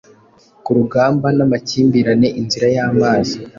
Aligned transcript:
Kurugamba 0.63 1.27
namakimbirane 1.37 2.27
inzira 2.39 2.67
yamazi 2.75 3.37